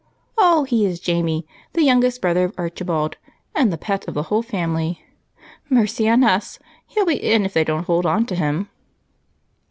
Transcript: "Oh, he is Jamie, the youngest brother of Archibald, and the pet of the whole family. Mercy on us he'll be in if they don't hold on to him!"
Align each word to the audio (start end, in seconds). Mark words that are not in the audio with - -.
"Oh, 0.35 0.63
he 0.63 0.83
is 0.87 0.99
Jamie, 0.99 1.45
the 1.73 1.83
youngest 1.83 2.21
brother 2.21 2.45
of 2.45 2.55
Archibald, 2.57 3.17
and 3.53 3.71
the 3.71 3.77
pet 3.77 4.07
of 4.07 4.15
the 4.15 4.23
whole 4.33 4.41
family. 4.41 5.05
Mercy 5.69 6.09
on 6.09 6.23
us 6.23 6.57
he'll 6.87 7.05
be 7.05 7.13
in 7.17 7.45
if 7.45 7.53
they 7.53 7.63
don't 7.63 7.85
hold 7.85 8.07
on 8.07 8.25
to 8.25 8.33
him!" 8.35 8.67